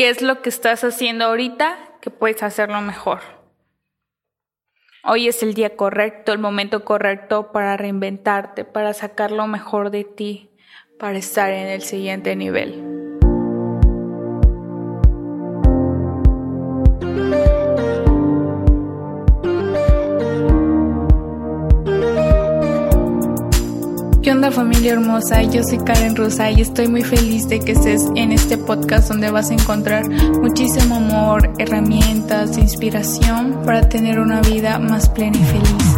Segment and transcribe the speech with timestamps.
[0.00, 3.20] ¿Qué es lo que estás haciendo ahorita que puedes hacerlo mejor?
[5.04, 10.04] Hoy es el día correcto, el momento correcto para reinventarte, para sacar lo mejor de
[10.04, 10.48] ti,
[10.98, 12.89] para estar en el siguiente nivel.
[24.50, 25.42] ¿Qué onda familia hermosa?
[25.42, 29.30] Yo soy Karen Rosa y estoy muy feliz de que estés en este podcast donde
[29.30, 35.90] vas a encontrar muchísimo amor, herramientas, inspiración para tener una vida más plena y feliz.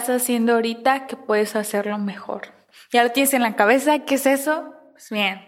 [0.00, 2.48] Estás haciendo ahorita que puedes hacerlo mejor?
[2.92, 4.00] ¿Ya lo tienes en la cabeza?
[4.00, 4.74] ¿Qué es eso?
[4.92, 5.46] Pues bien.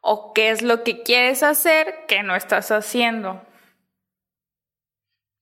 [0.00, 3.42] ¿O qué es lo que quieres hacer que no estás haciendo?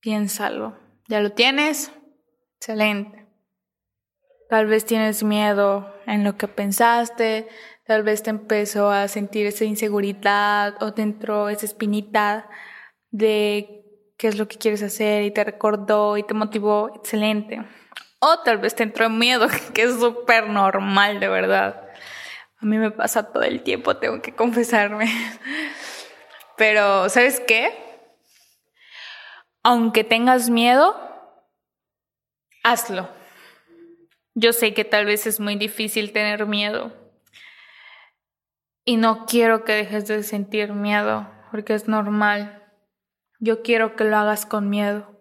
[0.00, 0.76] Piénsalo.
[1.08, 1.92] ¿Ya lo tienes?
[2.56, 3.26] Excelente.
[4.48, 7.48] Tal vez tienes miedo en lo que pensaste,
[7.86, 12.48] tal vez te empezó a sentir esa inseguridad o te entró esa espinita
[13.10, 13.79] de
[14.20, 17.64] qué es lo que quieres hacer y te recordó y te motivó, excelente.
[18.18, 21.88] O tal vez te entró miedo, que es súper normal, de verdad.
[22.58, 25.06] A mí me pasa todo el tiempo, tengo que confesarme.
[26.58, 27.72] Pero, ¿sabes qué?
[29.62, 30.94] Aunque tengas miedo,
[32.62, 33.08] hazlo.
[34.34, 36.92] Yo sé que tal vez es muy difícil tener miedo.
[38.84, 42.59] Y no quiero que dejes de sentir miedo, porque es normal.
[43.40, 45.18] Yo quiero que lo hagas con miedo.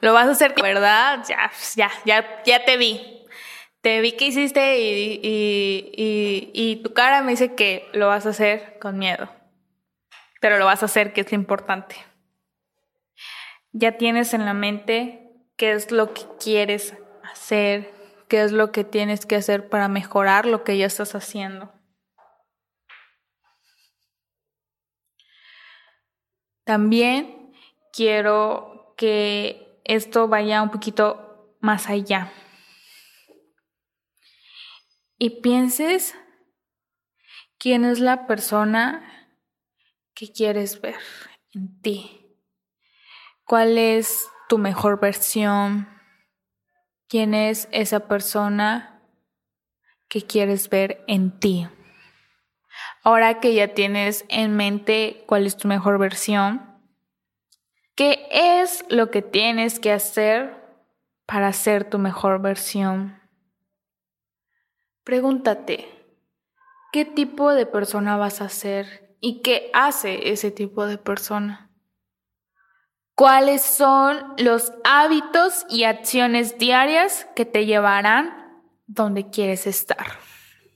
[0.00, 1.24] Lo vas a hacer, ¿verdad?
[1.26, 3.26] Ya, ya, ya, ya te vi.
[3.80, 8.30] Te vi que hiciste y, y, y, tu cara me dice que lo vas a
[8.30, 9.30] hacer con miedo.
[10.40, 11.96] Pero lo vas a hacer, que es lo importante.
[13.72, 17.90] Ya tienes en la mente qué es lo que quieres hacer,
[18.28, 21.72] qué es lo que tienes que hacer para mejorar lo que ya estás haciendo.
[26.64, 27.52] También
[27.92, 32.32] quiero que esto vaya un poquito más allá.
[35.18, 36.14] Y pienses
[37.58, 39.36] quién es la persona
[40.14, 40.96] que quieres ver
[41.52, 42.38] en ti.
[43.44, 45.88] ¿Cuál es tu mejor versión?
[47.08, 49.02] ¿Quién es esa persona
[50.08, 51.68] que quieres ver en ti?
[53.02, 56.78] Ahora que ya tienes en mente cuál es tu mejor versión,
[57.94, 60.54] ¿qué es lo que tienes que hacer
[61.24, 63.18] para ser tu mejor versión?
[65.02, 65.88] Pregúntate,
[66.92, 71.70] ¿qué tipo de persona vas a ser y qué hace ese tipo de persona?
[73.14, 80.29] ¿Cuáles son los hábitos y acciones diarias que te llevarán donde quieres estar?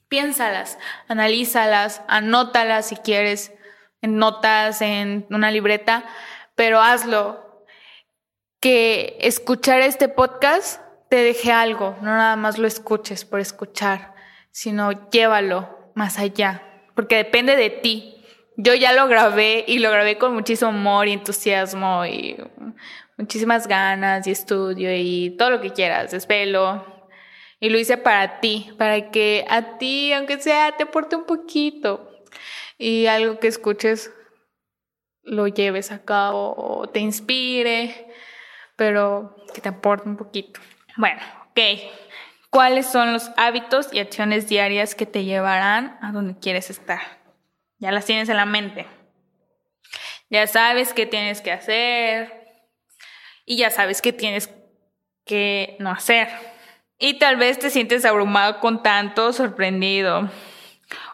[0.09, 0.79] Piénsalas,
[1.09, 3.53] analízalas, anótalas si quieres,
[4.01, 6.05] en notas, en una libreta,
[6.55, 7.43] pero hazlo.
[8.61, 14.15] Que escuchar este podcast te deje algo, no nada más lo escuches por escuchar,
[14.51, 16.63] sino llévalo más allá,
[16.95, 18.25] porque depende de ti.
[18.57, 22.37] Yo ya lo grabé y lo grabé con muchísimo amor y entusiasmo y
[23.19, 26.94] muchísimas ganas y estudio y todo lo que quieras, desvelo,
[27.65, 32.11] y lo hice para ti, para que a ti, aunque sea, te aporte un poquito.
[32.77, 34.13] Y algo que escuches
[35.23, 38.07] lo lleves a cabo o te inspire,
[38.77, 40.61] pero que te aporte un poquito.
[40.99, 41.59] Bueno, ok.
[42.51, 47.01] ¿Cuáles son los hábitos y acciones diarias que te llevarán a donde quieres estar?
[47.79, 48.87] Ya las tienes en la mente.
[50.29, 52.31] Ya sabes qué tienes que hacer
[53.47, 54.51] y ya sabes qué tienes
[55.25, 56.29] que no hacer.
[56.99, 60.31] Y tal vez te sientes abrumado con tanto, sorprendido.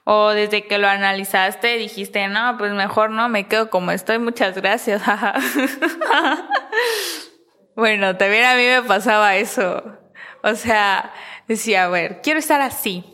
[0.05, 4.57] O desde que lo analizaste dijiste, no, pues mejor no, me quedo como estoy, muchas
[4.57, 5.03] gracias.
[7.77, 9.83] bueno, también a mí me pasaba eso.
[10.43, 11.13] O sea,
[11.47, 13.05] decía, a ver, quiero estar así.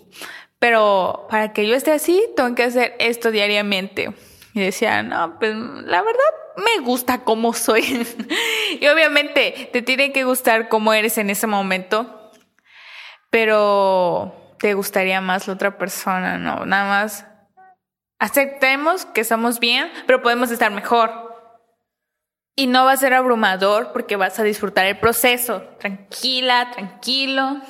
[0.58, 4.14] Pero para que yo esté así, tengo que hacer esto diariamente.
[4.54, 6.24] Y decía, no, pues la verdad
[6.56, 7.82] me gusta como soy.
[8.80, 12.15] y obviamente te tiene que gustar cómo eres en ese momento
[13.31, 17.26] pero te gustaría más la otra persona, no, nada más
[18.19, 21.26] aceptemos que estamos bien, pero podemos estar mejor.
[22.55, 25.62] Y no va a ser abrumador porque vas a disfrutar el proceso.
[25.78, 27.61] Tranquila, tranquilo.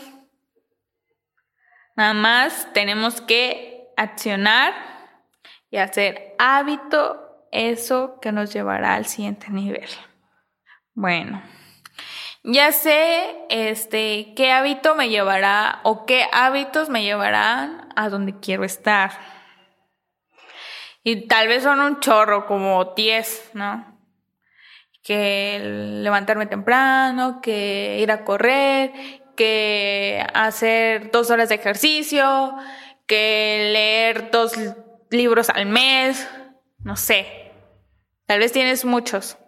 [1.97, 4.75] Nada más tenemos que accionar
[5.71, 9.89] y hacer hábito eso que nos llevará al siguiente nivel.
[10.95, 11.43] Bueno,
[12.47, 18.65] ya sé este qué hábito me llevará o qué hábitos me llevarán a donde quiero
[18.65, 19.11] estar.
[21.03, 23.97] Y tal vez son un chorro, como 10, ¿no?
[25.07, 28.93] que levantarme temprano, que ir a correr,
[29.37, 32.57] que hacer dos horas de ejercicio,
[33.07, 34.55] que leer dos
[35.11, 36.29] libros al mes,
[36.81, 37.53] no sé.
[38.27, 39.39] Tal vez tienes muchos.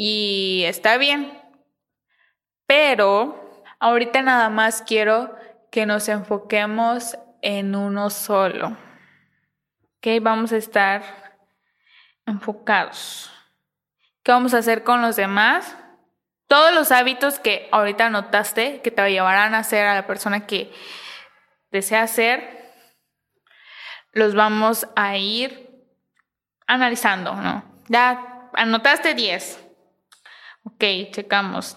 [0.00, 1.42] Y está bien.
[2.68, 5.34] Pero ahorita nada más quiero
[5.72, 8.76] que nos enfoquemos en uno solo.
[9.96, 10.22] ¿Ok?
[10.22, 11.02] Vamos a estar
[12.26, 13.32] enfocados.
[14.22, 15.76] ¿Qué vamos a hacer con los demás?
[16.46, 20.72] Todos los hábitos que ahorita notaste que te llevarán a ser a la persona que
[21.72, 22.72] desea ser,
[24.12, 25.82] los vamos a ir
[26.68, 27.64] analizando, ¿no?
[27.88, 29.64] Ya anotaste 10.
[30.64, 31.76] Ok, checamos.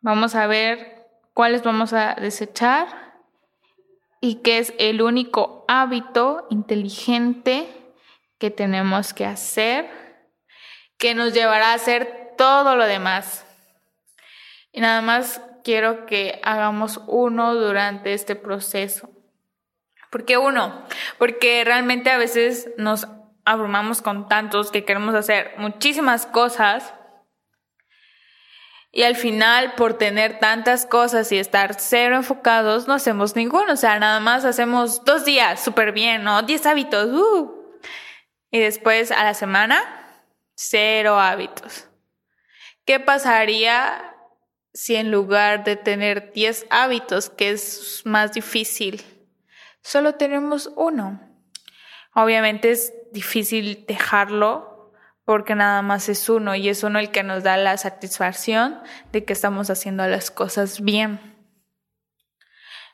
[0.00, 3.14] Vamos a ver cuáles vamos a desechar
[4.20, 7.68] y qué es el único hábito inteligente
[8.38, 9.88] que tenemos que hacer
[10.98, 13.46] que nos llevará a hacer todo lo demás.
[14.72, 19.10] Y nada más quiero que hagamos uno durante este proceso.
[20.10, 20.84] ¿Por qué uno?
[21.18, 23.06] Porque realmente a veces nos
[23.44, 26.94] abrumamos con tantos que queremos hacer muchísimas cosas
[28.98, 33.74] y al final por tener tantas cosas y estar cero enfocados no hacemos ninguno.
[33.74, 36.42] O sea, nada más hacemos dos días súper bien, ¿no?
[36.42, 37.06] Diez hábitos.
[37.06, 37.78] Uh.
[38.50, 39.78] Y después a la semana
[40.56, 41.86] cero hábitos.
[42.84, 44.16] ¿Qué pasaría
[44.74, 49.04] si en lugar de tener 10 hábitos, que es más difícil,
[49.80, 51.20] solo tenemos uno?
[52.16, 54.67] Obviamente es difícil dejarlo
[55.28, 58.80] porque nada más es uno y es uno el que nos da la satisfacción
[59.12, 61.20] de que estamos haciendo las cosas bien.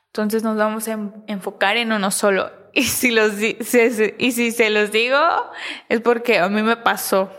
[0.07, 2.51] Entonces nos vamos a enfocar en uno solo.
[2.73, 5.17] Y si, los, y si se los digo,
[5.87, 7.31] es porque a mí me pasó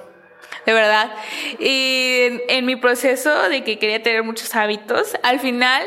[0.65, 1.13] de verdad.
[1.59, 5.87] Y en, mi proceso de que quería tener muchos hábitos, al final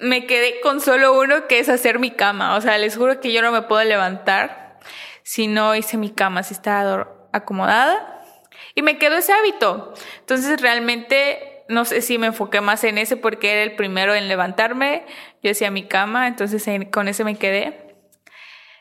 [0.00, 2.56] me quedé con solo uno que es hacer mi cama.
[2.56, 4.80] O sea, les juro que yo no me puedo levantar
[5.22, 8.17] si no hice mi cama, si estaba acomodada.
[8.74, 9.94] Y me quedó ese hábito.
[10.20, 14.28] Entonces realmente no sé si me enfoqué más en ese porque era el primero en
[14.28, 15.04] levantarme.
[15.42, 17.94] Yo hacía mi cama, entonces con ese me quedé.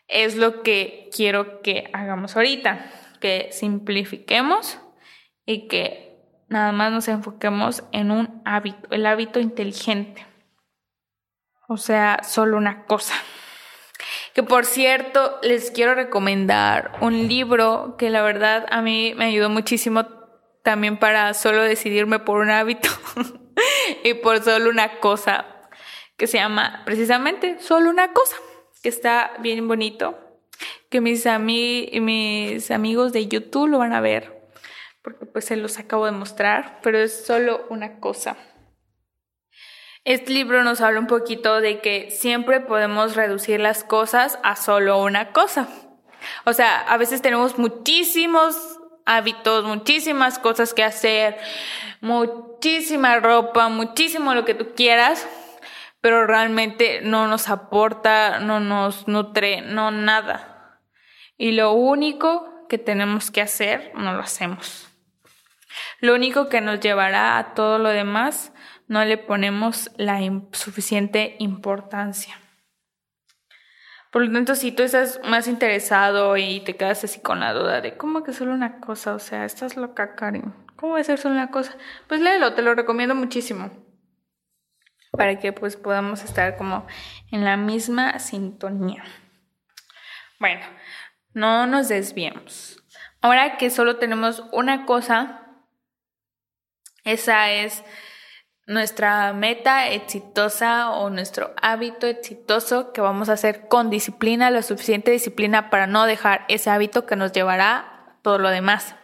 [0.07, 2.89] Es lo que quiero que hagamos ahorita,
[3.19, 4.79] que simplifiquemos
[5.45, 10.25] y que nada más nos enfoquemos en un hábito, el hábito inteligente.
[11.67, 13.15] O sea, solo una cosa.
[14.37, 19.49] Que por cierto, les quiero recomendar un libro que la verdad a mí me ayudó
[19.49, 20.05] muchísimo
[20.61, 22.87] también para solo decidirme por un hábito
[24.03, 25.47] y por solo una cosa,
[26.17, 28.35] que se llama precisamente Solo una cosa,
[28.83, 30.19] que está bien bonito,
[30.91, 34.51] que mis, mis amigos de YouTube lo van a ver
[35.01, 38.37] porque pues se los acabo de mostrar, pero es solo una cosa.
[40.07, 45.03] Este libro nos habla un poquito de que siempre podemos reducir las cosas a solo
[45.03, 45.67] una cosa.
[46.45, 48.55] O sea, a veces tenemos muchísimos
[49.05, 51.37] hábitos, muchísimas cosas que hacer,
[51.99, 55.27] muchísima ropa, muchísimo lo que tú quieras,
[55.99, 60.79] pero realmente no nos aporta, no nos nutre, no nada.
[61.37, 64.87] Y lo único que tenemos que hacer, no lo hacemos.
[65.99, 68.53] Lo único que nos llevará a todo lo demás,
[68.87, 70.19] no le ponemos la
[70.51, 72.39] suficiente importancia.
[74.11, 77.81] Por lo tanto, si tú estás más interesado y te quedas así con la duda
[77.81, 81.19] de cómo que solo una cosa, o sea, estás loca, Karen, ¿cómo va a ser
[81.19, 81.75] solo una cosa?
[82.07, 83.69] Pues léelo, te lo recomiendo muchísimo.
[85.11, 86.87] Para que pues podamos estar como
[87.31, 89.03] en la misma sintonía.
[90.39, 90.65] Bueno,
[91.33, 92.81] no nos desviemos.
[93.21, 95.47] Ahora que solo tenemos una cosa,
[97.03, 97.83] esa es
[98.67, 105.09] nuestra meta exitosa o nuestro hábito exitoso que vamos a hacer con disciplina, la suficiente
[105.09, 108.95] disciplina para no dejar ese hábito que nos llevará todo lo demás.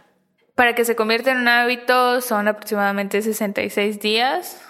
[0.55, 4.61] Para que se convierta en un hábito son aproximadamente 66 días.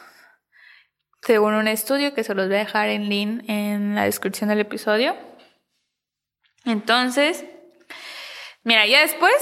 [1.23, 4.59] según un estudio que se los voy a dejar en link en la descripción del
[4.59, 5.15] episodio.
[6.65, 7.45] Entonces,
[8.63, 9.33] mira, ya después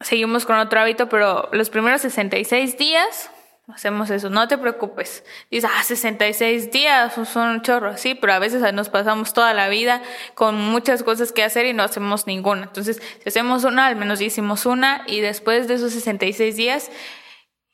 [0.00, 3.32] seguimos con otro hábito, pero los primeros 66 días
[3.74, 5.24] hacemos eso, no te preocupes.
[5.50, 9.68] Dices, ah, 66 días, son un chorro, sí, pero a veces nos pasamos toda la
[9.68, 10.02] vida
[10.34, 12.64] con muchas cosas que hacer y no hacemos ninguna.
[12.64, 16.90] Entonces, si hacemos una, al menos hicimos una y después de esos 66 días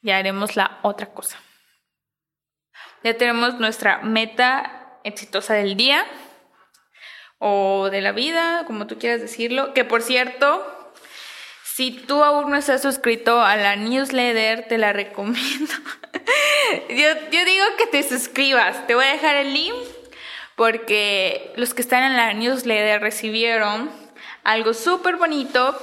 [0.03, 1.39] ya haremos la otra cosa.
[3.03, 6.05] Ya tenemos nuestra meta exitosa del día
[7.39, 10.67] o de la vida, como tú quieras decirlo, que por cierto,
[11.75, 15.73] si tú aún no estás suscrito a la newsletter, te la recomiendo.
[16.89, 18.87] yo, digo que te suscribas.
[18.87, 19.75] Te voy a dejar el link
[20.55, 23.91] porque los que están en la newsletter recibieron
[24.45, 25.77] algo súper bonito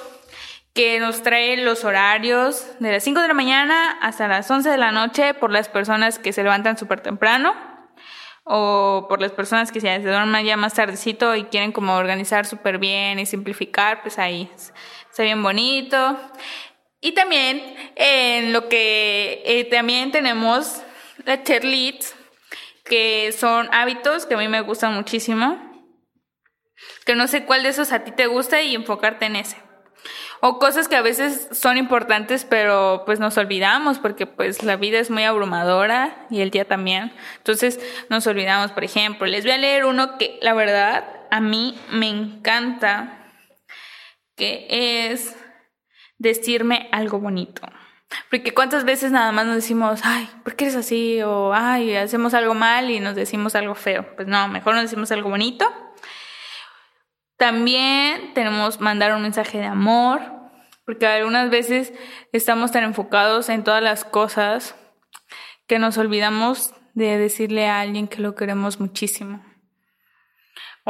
[0.74, 4.77] que nos trae los horarios de las 5 de la mañana hasta las 11 de
[4.77, 7.53] la noche por las personas que se levantan súper temprano
[8.43, 12.77] o por las personas que se duermen ya más tardecito y quieren como organizar súper
[12.79, 14.50] bien y simplificar, pues ahí
[15.12, 16.18] está bien bonito.
[17.01, 20.82] Y también en lo que eh, también tenemos
[21.25, 22.15] la cheerleads,
[22.86, 25.70] que son hábitos que a mí me gustan muchísimo.
[27.06, 29.58] Que no sé cuál de esos a ti te gusta y enfocarte en ese.
[30.39, 34.98] O cosas que a veces son importantes, pero pues nos olvidamos porque pues la vida
[34.98, 37.13] es muy abrumadora y el día también.
[37.38, 41.77] Entonces nos olvidamos, por ejemplo, les voy a leer uno que la verdad a mí
[41.91, 43.21] me encanta
[44.41, 45.36] es
[46.17, 47.62] decirme algo bonito.
[48.29, 51.21] Porque cuántas veces nada más nos decimos, ay, ¿por qué eres así?
[51.21, 54.15] O, ay, hacemos algo mal y nos decimos algo feo.
[54.15, 55.65] Pues no, mejor nos decimos algo bonito.
[57.38, 60.21] También tenemos mandar un mensaje de amor,
[60.86, 61.93] porque algunas veces
[62.33, 64.75] estamos tan enfocados en todas las cosas
[65.67, 69.41] que nos olvidamos de decirle a alguien que lo queremos muchísimo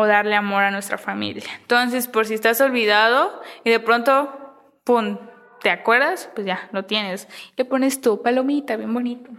[0.01, 1.43] o darle amor a nuestra familia.
[1.61, 5.17] Entonces, por si estás olvidado y de pronto, ¡pum!,
[5.61, 6.29] ¿te acuerdas?
[6.33, 7.27] Pues ya, lo tienes.
[7.55, 9.29] Le pones tu palomita, bien bonito.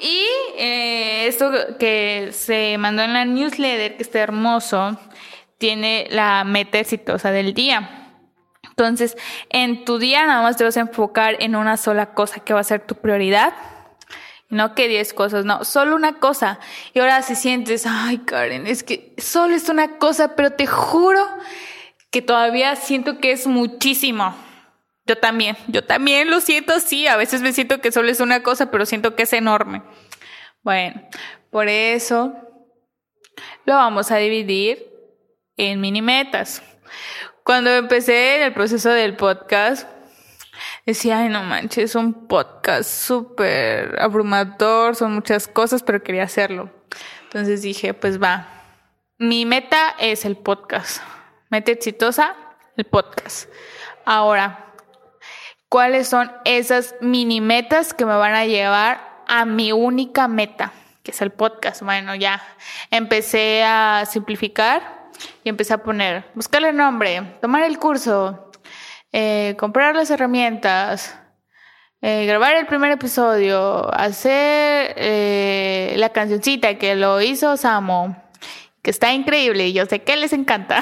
[0.00, 0.24] Y
[0.56, 4.98] eh, esto que se mandó en la newsletter, que está hermoso,
[5.58, 8.12] tiene la meta exitosa del día.
[8.68, 9.16] Entonces,
[9.50, 12.60] en tu día nada más te vas a enfocar en una sola cosa que va
[12.60, 13.54] a ser tu prioridad
[14.54, 16.58] no que 10 cosas, no, solo una cosa.
[16.94, 21.22] Y ahora si sientes, ay Karen, es que solo es una cosa, pero te juro
[22.10, 24.34] que todavía siento que es muchísimo.
[25.06, 28.42] Yo también, yo también lo siento sí, a veces me siento que solo es una
[28.42, 29.82] cosa, pero siento que es enorme.
[30.62, 31.02] Bueno,
[31.50, 32.32] por eso
[33.66, 34.86] lo vamos a dividir
[35.56, 36.62] en mini metas.
[37.42, 39.86] Cuando empecé el proceso del podcast,
[40.86, 46.70] decía, ay, no manches, es un podcast súper abrumador, son muchas cosas, pero quería hacerlo.
[47.24, 48.48] Entonces dije, pues va.
[49.18, 51.02] Mi meta es el podcast.
[51.50, 52.36] Meta exitosa,
[52.76, 53.48] el podcast.
[54.04, 54.72] Ahora,
[55.68, 61.10] ¿cuáles son esas mini metas que me van a llevar a mi única meta, que
[61.12, 61.82] es el podcast?
[61.82, 62.42] Bueno, ya
[62.90, 65.08] empecé a simplificar
[65.42, 68.43] y empecé a poner, buscarle nombre, tomar el curso,
[69.16, 71.16] eh, comprar las herramientas,
[72.02, 78.16] eh, grabar el primer episodio, hacer eh, la cancioncita que lo hizo Samo,
[78.82, 80.80] que está increíble y yo sé que les encanta.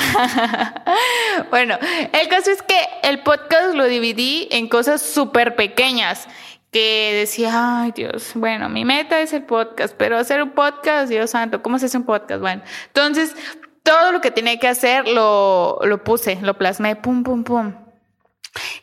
[1.50, 1.76] bueno,
[2.10, 6.26] el caso es que el podcast lo dividí en cosas súper pequeñas
[6.70, 11.32] que decía, ay Dios, bueno, mi meta es el podcast, pero hacer un podcast, Dios
[11.32, 12.40] santo, ¿cómo se hace un podcast?
[12.40, 13.36] Bueno, entonces
[13.82, 17.81] todo lo que tenía que hacer lo, lo puse, lo plasmé, pum, pum, pum.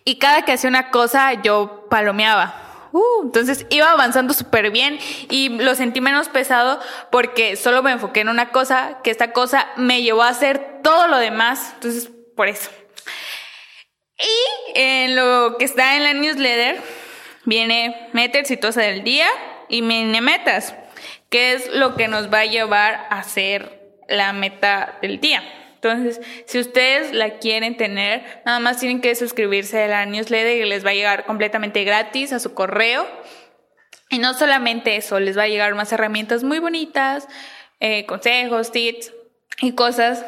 [0.04, 2.70] Y cada que hacía una cosa, yo palomeaba.
[2.92, 4.98] Uh, entonces iba avanzando súper bien
[5.30, 6.80] y lo sentí menos pesado
[7.12, 11.08] porque solo me enfoqué en una cosa, que esta cosa me llevó a hacer todo
[11.08, 11.74] lo demás.
[11.76, 12.72] Entonces, por eso.
[14.18, 16.82] Y en lo que está en la newsletter
[17.46, 19.28] viene meta exitosa del día
[19.70, 20.74] y mini metas,
[21.30, 25.44] que es lo que nos va a llevar a hacer la meta del día.
[25.82, 30.66] Entonces, si ustedes la quieren tener, nada más tienen que suscribirse a la newsletter y
[30.66, 33.08] les va a llegar completamente gratis a su correo.
[34.10, 37.30] Y no solamente eso, les va a llegar más herramientas muy bonitas,
[37.80, 39.14] eh, consejos, tips
[39.62, 40.26] y cosas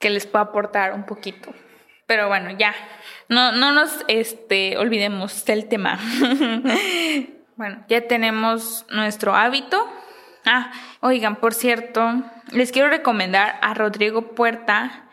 [0.00, 1.54] que les pueda aportar un poquito.
[2.06, 2.74] Pero bueno, ya,
[3.28, 6.00] no, no nos este, olvidemos del tema.
[7.56, 9.88] bueno, ya tenemos nuestro hábito
[10.50, 15.04] Ah, oigan, por cierto, les quiero recomendar a Rodrigo Puerta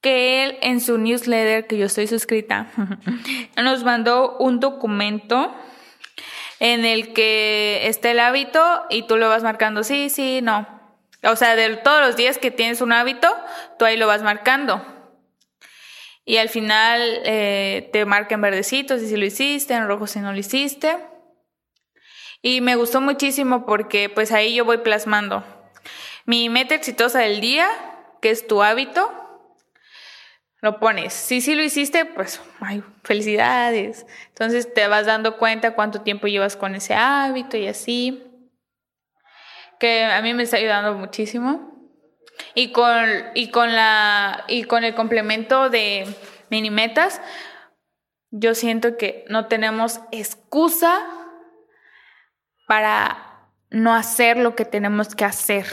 [0.00, 2.66] que él en su newsletter que yo estoy suscrita
[3.56, 5.54] nos mandó un documento
[6.58, 10.66] en el que esté el hábito y tú lo vas marcando, sí, sí, no.
[11.22, 13.28] O sea, de todos los días que tienes un hábito,
[13.78, 14.84] tú ahí lo vas marcando.
[16.24, 20.32] Y al final eh, te marca en verdecito si lo hiciste, en rojo si no
[20.32, 20.96] lo hiciste.
[22.46, 25.42] Y me gustó muchísimo porque pues ahí yo voy plasmando
[26.26, 27.66] mi meta exitosa del día,
[28.20, 29.10] que es tu hábito,
[30.60, 31.14] lo pones.
[31.14, 34.04] Si sí lo hiciste, pues, ay, felicidades.
[34.28, 38.22] Entonces te vas dando cuenta cuánto tiempo llevas con ese hábito y así.
[39.80, 41.72] Que a mí me está ayudando muchísimo.
[42.54, 46.06] Y con, y con la, y con el complemento de
[46.50, 47.22] mini metas,
[48.30, 51.23] yo siento que no tenemos excusa
[52.66, 55.66] para no hacer lo que tenemos que hacer.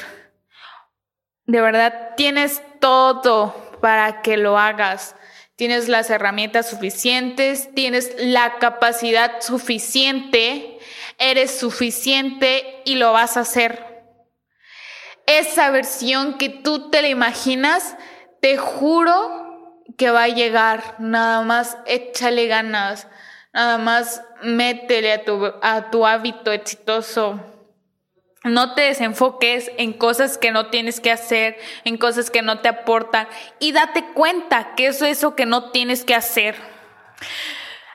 [1.46, 5.16] De verdad, tienes todo para que lo hagas.
[5.56, 10.80] Tienes las herramientas suficientes, tienes la capacidad suficiente,
[11.20, 13.86] eres suficiente y lo vas a hacer.
[15.28, 17.96] Esa versión que tú te la imaginas,
[18.42, 20.96] te juro que va a llegar.
[20.98, 23.08] Nada más échale ganas,
[23.54, 27.40] nada más métele a tu, a tu hábito exitoso.
[28.44, 32.70] No te desenfoques en cosas que no tienes que hacer, en cosas que no te
[32.70, 33.28] aportan
[33.60, 36.56] y date cuenta que eso es eso que no tienes que hacer.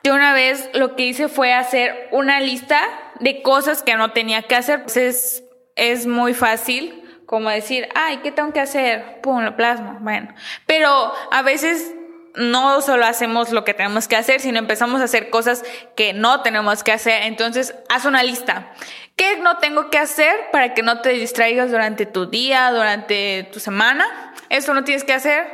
[0.03, 2.81] Yo una vez lo que hice fue hacer una lista
[3.19, 4.83] de cosas que no tenía que hacer.
[4.83, 5.43] Pues es,
[5.75, 9.19] es muy fácil como decir, ay, ¿qué tengo que hacer?
[9.21, 9.97] Pum, lo plasmo.
[9.99, 10.33] Bueno,
[10.65, 11.93] pero a veces
[12.37, 15.63] no solo hacemos lo que tenemos que hacer, sino empezamos a hacer cosas
[15.95, 17.23] que no tenemos que hacer.
[17.23, 18.73] Entonces, haz una lista.
[19.15, 23.59] ¿Qué no tengo que hacer para que no te distraigas durante tu día, durante tu
[23.59, 24.33] semana?
[24.49, 25.47] Eso no tienes que hacer.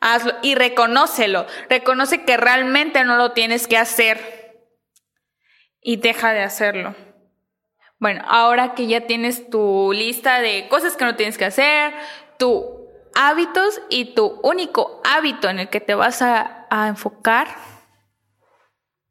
[0.00, 1.46] Hazlo y reconócelo.
[1.68, 4.56] Reconoce que realmente no lo tienes que hacer.
[5.82, 6.94] Y deja de hacerlo.
[7.98, 11.92] Bueno, ahora que ya tienes tu lista de cosas que no tienes que hacer,
[12.38, 12.83] tu
[13.14, 17.48] hábitos y tu único hábito en el que te vas a, a enfocar,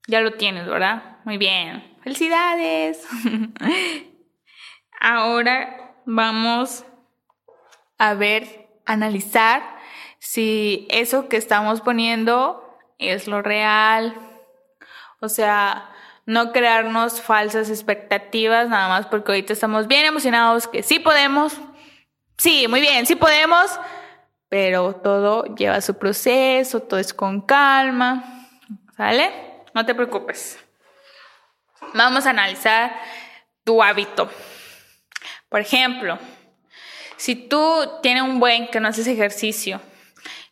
[0.07, 1.17] ya lo tienes, ¿verdad?
[1.23, 1.97] Muy bien.
[2.03, 3.07] Felicidades.
[4.99, 6.85] Ahora vamos
[7.97, 9.63] a ver, analizar
[10.19, 14.15] si eso que estamos poniendo es lo real.
[15.21, 15.89] O sea,
[16.25, 21.57] no crearnos falsas expectativas nada más porque ahorita estamos bien emocionados que sí podemos.
[22.37, 23.71] Sí, muy bien, sí podemos.
[24.49, 28.49] Pero todo lleva su proceso, todo es con calma.
[28.95, 29.31] ¿Sale?
[29.73, 30.59] No te preocupes.
[31.93, 32.95] Vamos a analizar
[33.63, 34.29] tu hábito.
[35.49, 36.19] Por ejemplo,
[37.17, 39.81] si tú tienes un buen que no haces ejercicio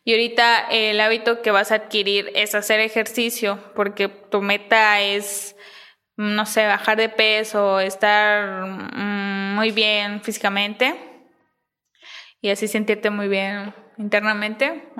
[0.04, 5.54] y ahorita el hábito que vas a adquirir es hacer ejercicio porque tu meta es,
[6.16, 11.11] no sé, bajar de peso, estar mm, muy bien físicamente
[12.42, 14.92] y así sentirte muy bien internamente.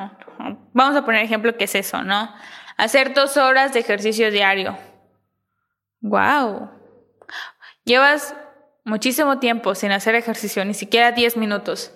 [0.73, 2.33] Vamos a poner ejemplo que es eso, ¿no?
[2.79, 4.79] Hacer dos horas de ejercicio diario
[6.03, 6.69] Wow.
[7.85, 8.35] Llevas
[8.85, 11.93] muchísimo tiempo sin hacer ejercicio, ni siquiera 10 minutos.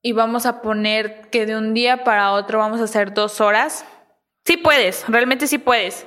[0.00, 3.84] Y vamos a poner que de un día para otro vamos a hacer dos horas.
[4.44, 6.06] Sí puedes, realmente sí puedes.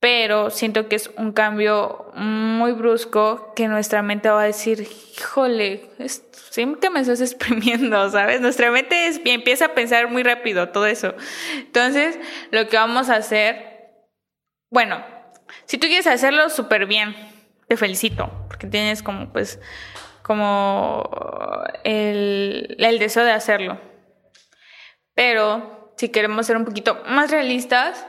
[0.00, 5.90] Pero siento que es un cambio muy brusco que nuestra mente va a decir, híjole,
[6.50, 8.40] siempre me estás exprimiendo, ¿sabes?
[8.40, 11.14] Nuestra mente empieza a pensar muy rápido todo eso.
[11.56, 12.18] Entonces,
[12.52, 13.78] lo que vamos a hacer
[14.70, 15.02] bueno,
[15.64, 17.16] si tú quieres hacerlo súper bien,
[17.68, 19.58] te felicito, porque tienes como, pues,
[20.22, 21.08] como
[21.84, 23.80] el, el deseo de hacerlo.
[25.14, 28.06] Pero si queremos ser un poquito más realistas,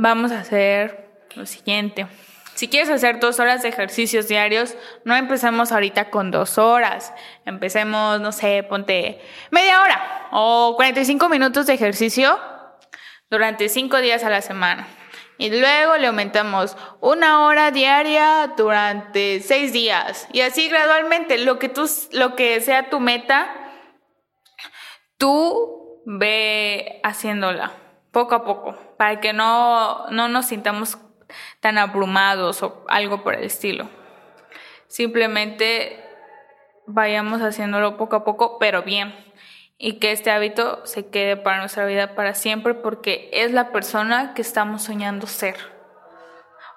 [0.00, 2.06] vamos a hacer lo siguiente.
[2.54, 7.12] Si quieres hacer dos horas de ejercicios diarios, no empecemos ahorita con dos horas.
[7.44, 12.38] Empecemos, no sé, ponte media hora o 45 minutos de ejercicio
[13.30, 14.88] durante cinco días a la semana.
[15.38, 20.28] Y luego le aumentamos una hora diaria durante seis días.
[20.32, 23.48] Y así gradualmente, lo que, tú, lo que sea tu meta,
[25.16, 27.72] tú ve haciéndola
[28.12, 30.98] poco a poco, para que no, no nos sintamos
[31.60, 33.88] tan abrumados o algo por el estilo.
[34.88, 36.04] Simplemente
[36.86, 39.14] vayamos haciéndolo poco a poco, pero bien
[39.82, 44.34] y que este hábito se quede para nuestra vida para siempre porque es la persona
[44.34, 45.56] que estamos soñando ser.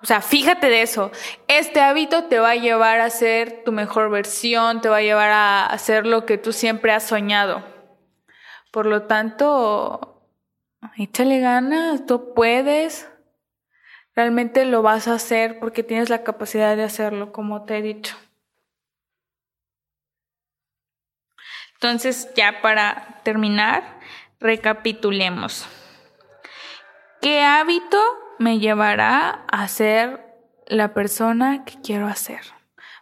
[0.01, 1.11] O sea, fíjate de eso.
[1.49, 5.31] Este hábito te va a llevar a ser tu mejor versión, te va a llevar
[5.31, 7.61] a hacer lo que tú siempre has soñado.
[8.71, 10.12] Por lo tanto,
[10.97, 13.09] échale ganas, tú puedes.
[14.15, 18.15] Realmente lo vas a hacer porque tienes la capacidad de hacerlo, como te he dicho.
[21.75, 23.83] Entonces, ya para terminar,
[24.39, 25.67] recapitulemos.
[27.21, 28.01] ¿Qué hábito
[28.39, 30.25] me llevará a ser
[30.67, 32.41] la persona que quiero hacer?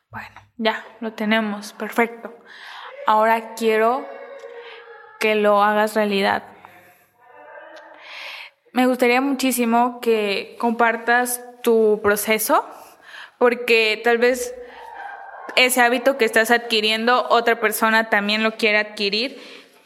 [0.09, 2.35] Bueno, ya lo tenemos, perfecto.
[3.05, 4.07] Ahora quiero
[5.19, 6.50] que lo hagas realidad.
[8.73, 12.65] Me gustaría muchísimo que compartas tu proceso,
[13.38, 14.55] porque tal vez
[15.57, 19.39] ese hábito que estás adquiriendo, otra persona también lo quiere adquirir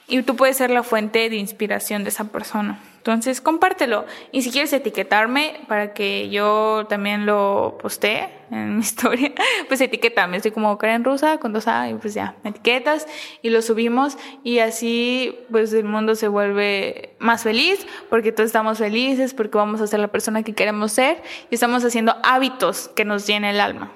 [0.08, 2.80] y tú puedes ser la fuente de inspiración de esa persona.
[2.98, 4.06] Entonces, compártelo.
[4.32, 9.32] Y si quieres etiquetarme para que yo también lo postee en mi historia,
[9.68, 10.38] pues etiquetame.
[10.38, 13.08] Estoy como Karen Rusa con dos A y pues ya, me etiquetas
[13.42, 18.78] y lo subimos y así pues el mundo se vuelve más feliz porque todos estamos
[18.78, 23.04] felices, porque vamos a ser la persona que queremos ser y estamos haciendo hábitos que
[23.04, 23.92] nos llenen el alma.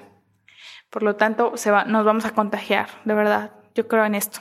[0.90, 3.52] Por lo tanto, se va, nos vamos a contagiar, de verdad.
[3.74, 4.40] Yo creo en esto.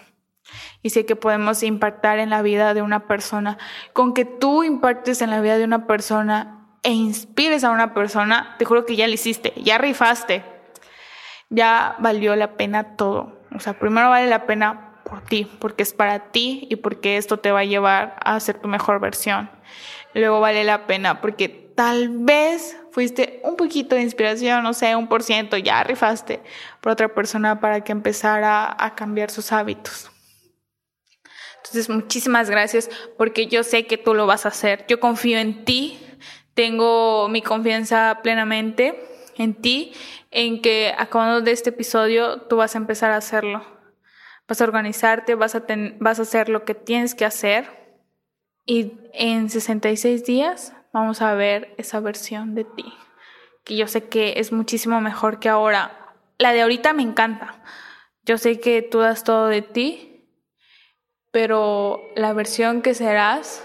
[0.82, 3.60] Y sé que podemos impactar en la vida de una persona.
[3.94, 8.56] Con que tú impactes en la vida de una persona e inspires a una persona,
[8.58, 10.44] te juro que ya lo hiciste, ya rifaste.
[11.50, 13.40] Ya valió la pena todo.
[13.56, 17.38] O sea, primero vale la pena por ti, porque es para ti y porque esto
[17.38, 19.50] te va a llevar a ser tu mejor versión.
[20.14, 25.08] Luego vale la pena porque tal vez fuiste un poquito de inspiración, no sé, un
[25.08, 26.42] por ciento, ya rifaste
[26.82, 30.12] por otra persona para que empezara a cambiar sus hábitos.
[31.58, 34.86] Entonces, muchísimas gracias porque yo sé que tú lo vas a hacer.
[34.88, 36.00] Yo confío en ti,
[36.54, 39.06] tengo mi confianza plenamente
[39.38, 39.94] en ti,
[40.32, 43.79] en que acabando de este episodio tú vas a empezar a hacerlo.
[44.50, 45.64] Vas a organizarte, vas a,
[46.00, 47.80] vas a hacer lo que tienes que hacer
[48.66, 52.94] y en 66 días vamos a ver esa versión de ti,
[53.64, 56.16] que yo sé que es muchísimo mejor que ahora.
[56.40, 57.62] La de ahorita me encanta.
[58.24, 60.26] Yo sé que tú das todo de ti,
[61.32, 63.64] pero la versión que serás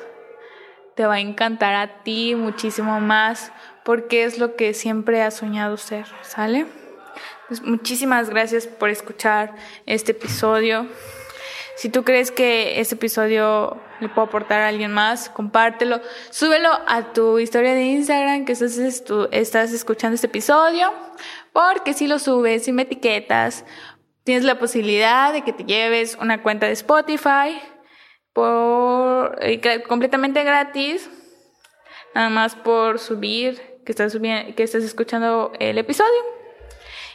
[0.96, 3.52] te va a encantar a ti muchísimo más
[3.84, 6.83] porque es lo que siempre has soñado ser, ¿sale?
[7.48, 9.54] Pues muchísimas gracias por escuchar
[9.84, 10.86] este episodio.
[11.76, 16.00] Si tú crees que este episodio le puede aportar a alguien más, compártelo.
[16.30, 18.78] Súbelo a tu historia de Instagram que estás,
[19.32, 20.90] estás escuchando este episodio.
[21.52, 23.66] Porque si lo subes, y me etiquetas,
[24.22, 27.60] tienes la posibilidad de que te lleves una cuenta de Spotify
[28.32, 31.10] por eh, completamente gratis.
[32.14, 36.43] Nada más por subir que estás subiendo, que estás escuchando el episodio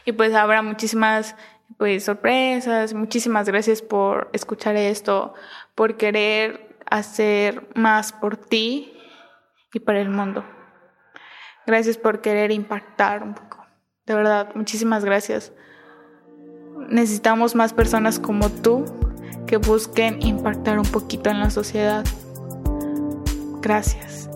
[0.09, 1.35] y pues habrá muchísimas
[1.77, 2.93] pues sorpresas.
[2.93, 5.35] Muchísimas gracias por escuchar esto,
[5.75, 8.91] por querer hacer más por ti
[9.71, 10.43] y para el mundo.
[11.67, 13.65] Gracias por querer impactar un poco.
[14.07, 15.53] De verdad, muchísimas gracias.
[16.89, 18.85] Necesitamos más personas como tú
[19.45, 22.03] que busquen impactar un poquito en la sociedad.
[23.61, 24.27] Gracias.